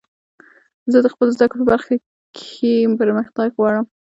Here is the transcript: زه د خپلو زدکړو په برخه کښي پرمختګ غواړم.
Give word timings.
زه 0.91 0.97
د 1.03 1.07
خپلو 1.13 1.29
زدکړو 1.35 1.61
په 1.63 1.69
برخه 1.71 1.91
کښي 2.35 2.73
پرمختګ 3.01 3.49
غواړم. 3.59 3.85